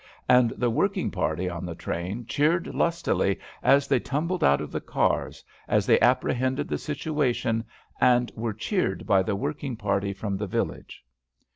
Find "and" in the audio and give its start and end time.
0.27-0.49, 7.99-8.31